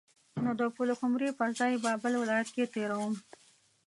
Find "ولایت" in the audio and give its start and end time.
2.21-2.49